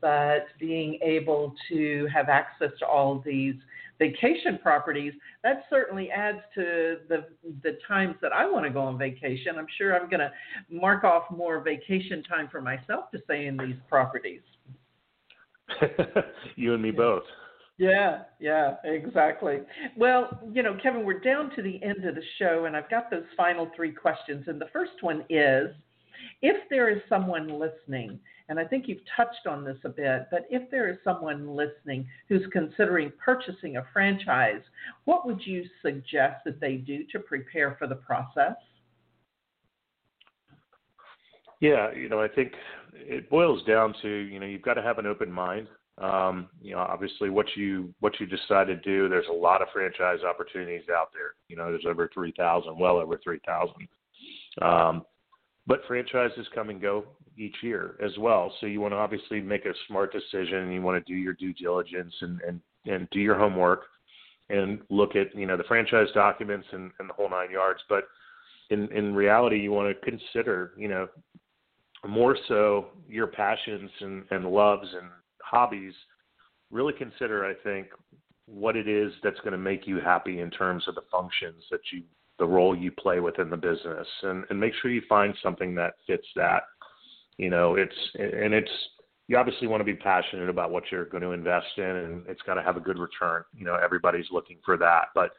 [0.00, 3.54] but being able to have access to all these
[3.98, 7.26] vacation properties, that certainly adds to the
[7.62, 9.56] the times that I want to go on vacation.
[9.58, 10.30] I'm sure I'm going to
[10.70, 14.42] mark off more vacation time for myself to stay in these properties.
[16.56, 17.24] you and me both.
[17.78, 19.58] Yeah, yeah, exactly.
[19.96, 23.10] Well, you know, Kevin, we're down to the end of the show, and I've got
[23.10, 24.44] those final three questions.
[24.46, 25.68] And the first one is
[26.40, 30.46] if there is someone listening and I think you've touched on this a bit, but
[30.50, 34.62] if there is someone listening who's considering purchasing a franchise,
[35.04, 38.54] what would you suggest that they do to prepare for the process?
[41.60, 42.52] Yeah, you know, I think
[42.92, 45.68] it boils down to, you know, you've got to have an open mind.
[45.98, 49.68] Um, you know, obviously what you what you decide to do, there's a lot of
[49.72, 51.34] franchise opportunities out there.
[51.48, 53.74] You know, there's over 3,000, well over 3,000.
[54.60, 55.04] Um,
[55.66, 57.04] but franchises come and go
[57.36, 58.52] each year as well.
[58.60, 60.72] So you want to obviously make a smart decision.
[60.72, 63.82] You want to do your due diligence and, and, and do your homework
[64.48, 67.80] and look at, you know, the franchise documents and, and the whole nine yards.
[67.88, 68.04] But
[68.70, 71.08] in, in reality, you want to consider, you know,
[72.06, 75.08] more so your passions and, and loves and
[75.42, 75.94] hobbies.
[76.70, 77.88] Really consider, I think,
[78.46, 81.80] what it is that's going to make you happy in terms of the functions that
[81.92, 82.02] you
[82.38, 84.06] the role you play within the business.
[84.22, 86.64] And, and make sure you find something that fits that
[87.36, 88.70] you know, it's and it's
[89.28, 92.42] you obviously want to be passionate about what you're going to invest in, and it's
[92.42, 93.44] got to have a good return.
[93.54, 95.32] You know, everybody's looking for that, but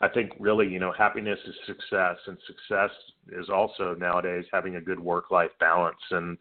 [0.00, 2.90] I think really, you know, happiness is success, and success
[3.32, 5.96] is also nowadays having a good work-life balance.
[6.10, 6.38] And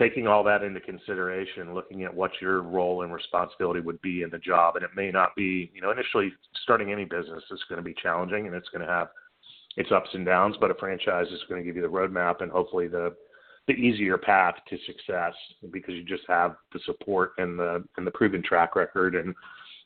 [0.00, 4.30] taking all that into consideration, looking at what your role and responsibility would be in
[4.30, 4.76] the job.
[4.76, 6.32] And it may not be, you know, initially
[6.62, 9.08] starting any business is going to be challenging and it's going to have
[9.76, 12.50] its ups and downs, but a franchise is going to give you the roadmap and
[12.50, 13.14] hopefully the
[13.68, 15.34] the easier path to success
[15.70, 19.34] because you just have the support and the and the proven track record and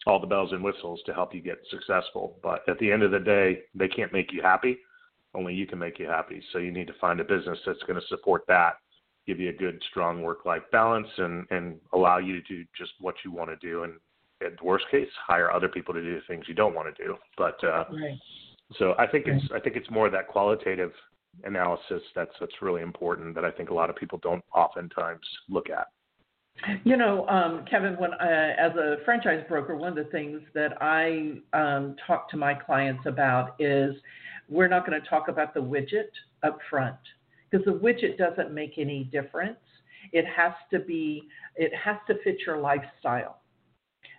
[0.06, 2.38] all the bells and whistles to help you get successful.
[2.42, 4.78] But at the end of the day, they can't make you happy.
[5.34, 6.40] Only you can make you happy.
[6.52, 8.74] So you need to find a business that's going to support that,
[9.26, 13.14] give you a good, strong work-life balance, and and allow you to do just what
[13.24, 13.84] you want to do.
[13.84, 13.94] And
[14.44, 17.04] at the worst case, hire other people to do the things you don't want to
[17.04, 17.16] do.
[17.36, 18.18] But uh, Right.
[18.78, 20.92] so I think it's I think it's more that qualitative
[21.44, 25.70] analysis that's that's really important that I think a lot of people don't oftentimes look
[25.70, 25.88] at.
[26.84, 30.80] You know, um, Kevin, when I, as a franchise broker, one of the things that
[30.80, 33.96] I um, talk to my clients about is
[34.48, 36.10] we're not going to talk about the widget
[36.44, 36.96] up front
[37.54, 39.58] because the widget doesn't make any difference.
[40.12, 43.38] It has to be, it has to fit your lifestyle.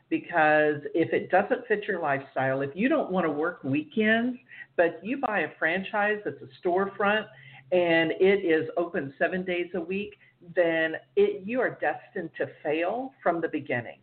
[0.09, 4.37] Because if it doesn't fit your lifestyle, if you don't want to work weekends,
[4.77, 7.25] but you buy a franchise that's a storefront
[7.71, 10.13] and it is open seven days a week,
[10.55, 13.97] then it, you are destined to fail from the beginning,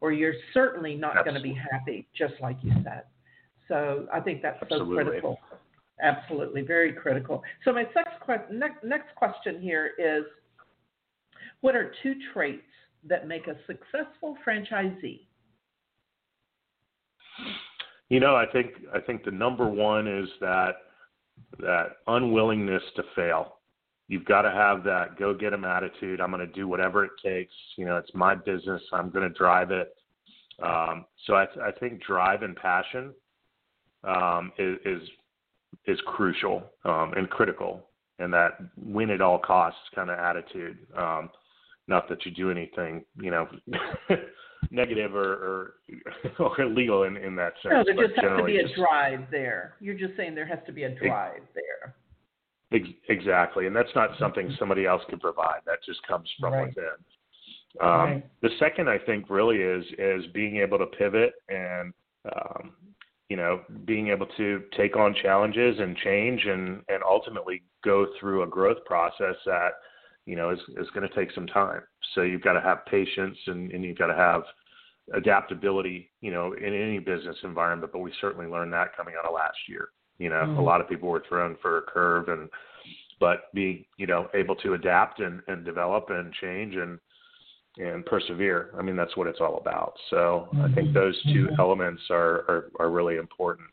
[0.00, 3.02] or you're certainly not going to be happy, just like you said.
[3.68, 4.96] So I think that's Absolutely.
[4.96, 5.38] so critical.
[6.00, 7.42] Absolutely, very critical.
[7.64, 7.84] So my
[8.50, 10.24] next, next question here is,
[11.60, 12.62] what are two traits
[13.04, 15.26] that make a successful franchisee?
[18.08, 20.76] You know, I think I think the number one is that
[21.58, 23.58] that unwillingness to fail.
[24.08, 26.20] You've got to have that go get 'em attitude.
[26.20, 27.52] I'm going to do whatever it takes.
[27.76, 28.82] You know, it's my business.
[28.92, 29.94] I'm going to drive it.
[30.62, 33.14] Um, so I, I think drive and passion
[34.04, 35.08] um, is, is
[35.86, 37.86] is crucial um, and critical,
[38.18, 40.78] and that win at all costs kind of attitude.
[40.96, 41.30] Um,
[41.86, 43.48] not that you do anything, you know,
[44.70, 45.72] negative or or,
[46.38, 47.72] or illegal in, in that sense.
[47.72, 49.74] No, there just has to be a just- drive there.
[49.80, 51.94] You're just saying there has to be a drive there.
[52.72, 55.60] Ex- Exactly, and that's not something somebody else can provide.
[55.64, 56.66] That just comes from Right.
[56.68, 56.84] within.
[57.80, 58.24] Um, Right.
[58.42, 61.92] The second, I think, really is is being able to pivot and
[62.34, 62.72] um,
[63.28, 68.42] you know being able to take on challenges and change and and ultimately go through
[68.42, 69.70] a growth process that
[70.26, 71.82] you know is is going to take some time.
[72.14, 74.42] So you've got to have patience and, and you've got to have
[75.14, 77.92] adaptability, you know, in any business environment.
[77.92, 79.88] But we certainly learned that coming out of last year.
[80.18, 80.58] You know, Mhm.
[80.58, 82.50] a lot of people were thrown for a curve, and
[83.20, 86.98] but being you know able to adapt and, and develop and change and
[87.78, 88.70] and persevere.
[88.78, 89.94] I mean, that's what it's all about.
[90.10, 90.94] So I think Mhm.
[90.94, 91.58] those 2 Mhm.
[91.58, 93.68] elements are, are are really important.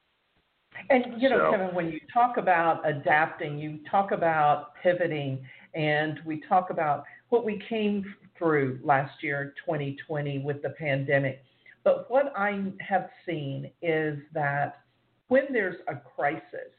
[0.89, 6.19] And you know, So- Kevin, when you talk about adapting, you talk about pivoting, and
[6.25, 11.43] we talk about what we came through last year, 2020, with the pandemic.
[11.83, 14.81] But what I have seen is that
[15.27, 16.73] when there's a crisis,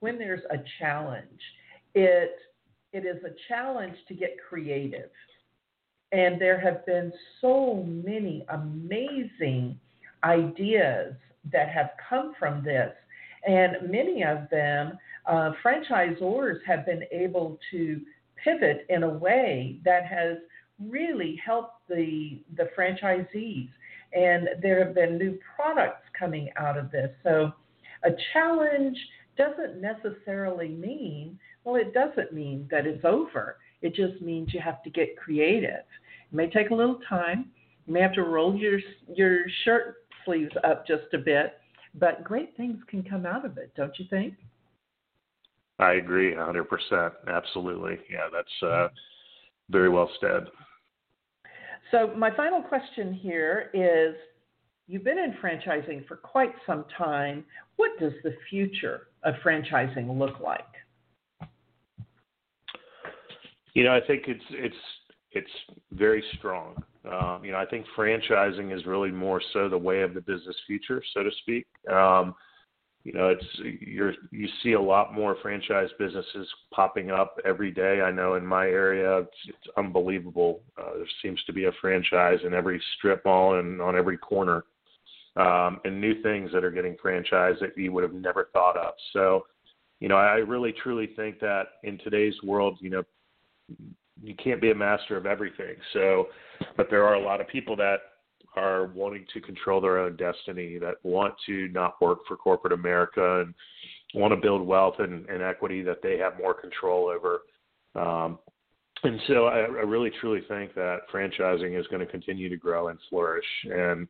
[0.00, 1.42] when there's a challenge,
[1.94, 2.38] it
[2.92, 5.10] it is a challenge to get creative.
[6.12, 9.78] And there have been so many amazing
[10.24, 11.14] ideas
[11.52, 12.92] that have come from this.
[13.46, 18.00] And many of them, uh, franchisors have been able to
[18.42, 20.36] pivot in a way that has
[20.88, 23.68] really helped the, the franchisees.
[24.12, 27.10] And there have been new products coming out of this.
[27.22, 27.52] So
[28.04, 28.98] a challenge
[29.36, 33.56] doesn't necessarily mean, well, it doesn't mean that it's over.
[33.82, 35.70] It just means you have to get creative.
[35.70, 37.50] It may take a little time.
[37.86, 38.78] You may have to roll your
[39.14, 41.58] your shirt sleeves up just a bit,
[41.94, 44.34] but great things can come out of it, don't you think?
[45.78, 47.10] I agree 100%.
[47.26, 47.98] Absolutely.
[48.10, 48.88] Yeah, that's uh,
[49.70, 50.46] very well said.
[51.90, 54.14] So my final question here is
[54.86, 57.44] you've been in franchising for quite some time.
[57.76, 60.60] What does the future of franchising look like?
[63.74, 64.74] You know, I think it's it's
[65.32, 65.50] it's
[65.92, 66.82] very strong.
[67.04, 70.56] Um, you know, I think franchising is really more so the way of the business
[70.66, 71.66] future, so to speak.
[71.90, 72.34] Um,
[73.04, 73.46] you know, it's
[73.80, 78.02] you're you see a lot more franchise businesses popping up every day.
[78.02, 80.60] I know in my area, it's, it's unbelievable.
[80.76, 84.64] Uh, there seems to be a franchise in every strip mall and on every corner,
[85.36, 88.92] um, and new things that are getting franchised that you would have never thought of.
[89.14, 89.46] So,
[90.00, 93.04] you know, I really truly think that in today's world, you know,
[94.22, 95.76] you can't be a master of everything.
[95.92, 96.26] So,
[96.76, 97.98] but there are a lot of people that
[98.56, 103.42] are wanting to control their own destiny, that want to not work for corporate America
[103.42, 103.54] and
[104.14, 107.42] want to build wealth and, and equity that they have more control over.
[107.94, 108.38] Um,
[109.02, 112.88] and so I, I really truly think that franchising is going to continue to grow
[112.88, 114.06] and flourish and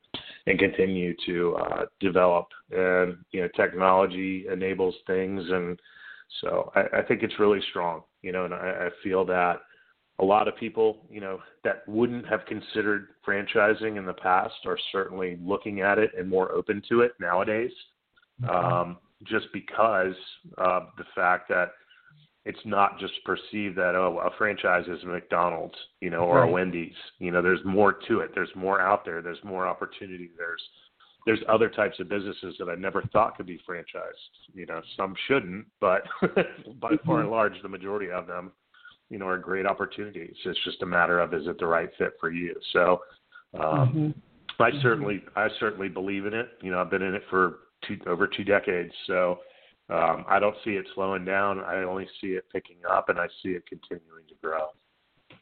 [0.47, 2.47] and continue to uh, develop.
[2.73, 5.79] And you know, technology enables things and
[6.41, 9.61] So I, I think it's really strong, you know, and I, I feel that
[10.19, 14.79] a lot of people, you know, that wouldn't have considered franchising in the past are
[14.93, 17.73] certainly looking at it and more open to it nowadays.
[18.49, 20.15] Um, just because
[20.57, 21.73] of the fact that
[22.47, 26.49] it's not just perceived that oh a franchise is a McDonald's, you know, or right.
[26.49, 26.95] a Wendy's.
[27.19, 28.31] You know, there's more to it.
[28.35, 29.21] There's more out there.
[29.21, 30.31] There's more opportunity.
[30.39, 30.63] There's
[31.27, 34.55] there's other types of businesses that I never thought could be franchised.
[34.55, 36.03] You know, some shouldn't, but
[36.81, 37.31] by far and mm-hmm.
[37.31, 38.53] large, the majority of them,
[39.11, 40.35] you know, are great opportunities.
[40.45, 42.55] It's just a matter of is it the right fit for you.
[42.73, 43.01] So,
[43.55, 44.63] um, mm-hmm.
[44.63, 44.81] I mm-hmm.
[44.83, 46.49] certainly, I certainly believe in it.
[46.63, 49.41] You know, I've been in it for two, over two decades, so
[49.91, 51.61] um, I don't see it slowing down.
[51.61, 54.69] I only see it picking up, and I see it continuing to grow.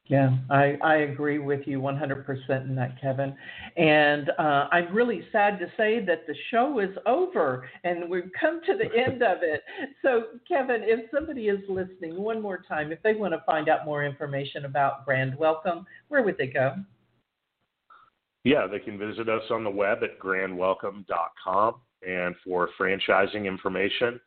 [0.09, 2.25] Yeah, I, I agree with you 100%
[2.65, 3.37] in that, Kevin.
[3.77, 8.63] And uh, I'm really sad to say that the show is over and we've come
[8.65, 9.63] to the end of it.
[10.01, 13.85] So, Kevin, if somebody is listening one more time, if they want to find out
[13.85, 16.75] more information about Grand Welcome, where would they go?
[18.45, 21.75] Yeah, they can visit us on the web at grandwelcome.com.
[22.07, 24.21] And for franchising information,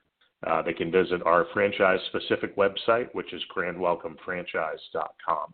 [0.47, 5.53] uh, they can visit our franchise specific website, which is grandwelcomefranchise.com.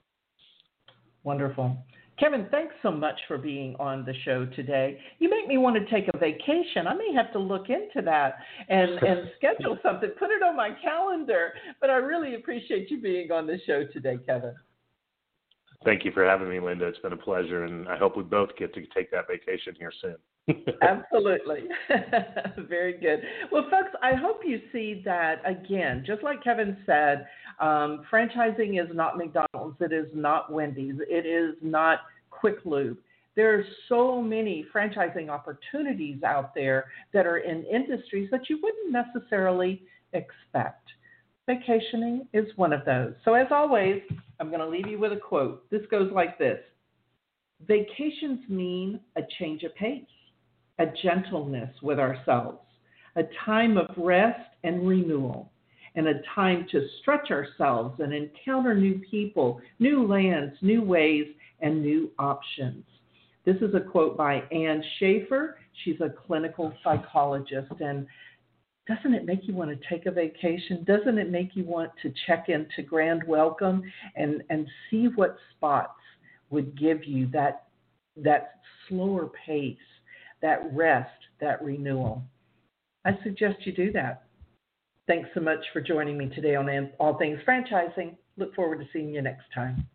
[1.23, 1.77] Wonderful.
[2.19, 4.99] Kevin, thanks so much for being on the show today.
[5.19, 6.87] You make me want to take a vacation.
[6.87, 8.37] I may have to look into that
[8.69, 11.53] and, and schedule something, put it on my calendar.
[11.79, 14.55] But I really appreciate you being on the show today, Kevin.
[15.85, 16.87] Thank you for having me, Linda.
[16.87, 19.91] It's been a pleasure, and I hope we both get to take that vacation here
[20.01, 20.15] soon.
[20.81, 21.63] Absolutely.
[22.69, 23.21] Very good.
[23.51, 27.27] Well, folks, I hope you see that again, just like Kevin said,
[27.59, 32.97] um, franchising is not McDonald's, it is not Wendy's, it is not Quick Lube.
[33.35, 38.91] There are so many franchising opportunities out there that are in industries that you wouldn't
[38.91, 39.83] necessarily
[40.13, 40.87] expect.
[41.45, 43.13] Vacationing is one of those.
[43.23, 44.01] So, as always,
[44.39, 45.69] I'm going to leave you with a quote.
[45.69, 46.59] This goes like this
[47.67, 50.03] Vacations mean a change of pace
[50.79, 52.59] a gentleness with ourselves,
[53.15, 55.51] a time of rest and renewal,
[55.95, 61.25] and a time to stretch ourselves and encounter new people, new lands, new ways,
[61.61, 62.83] and new options.
[63.45, 65.57] This is a quote by Ann Schaefer.
[65.83, 67.71] She's a clinical psychologist.
[67.79, 68.05] And
[68.87, 70.83] doesn't it make you want to take a vacation?
[70.83, 73.81] Doesn't it make you want to check into Grand Welcome
[74.15, 75.99] and, and see what spots
[76.49, 77.67] would give you that,
[78.17, 79.77] that slower pace
[80.41, 81.09] that rest,
[81.39, 82.23] that renewal.
[83.05, 84.23] I suggest you do that.
[85.07, 88.15] Thanks so much for joining me today on All Things Franchising.
[88.37, 89.87] Look forward to seeing you next time.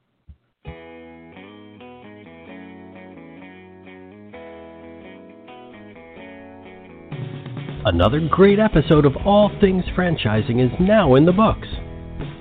[7.85, 11.69] Another great episode of All Things Franchising is now in the books.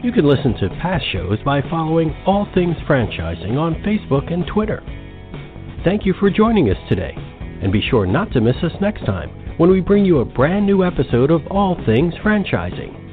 [0.04, 4.84] You can listen to past shows by following All Things Franchising on Facebook and Twitter.
[5.84, 7.16] Thank you for joining us today.
[7.62, 10.66] And be sure not to miss us next time when we bring you a brand
[10.66, 13.11] new episode of All Things Franchising.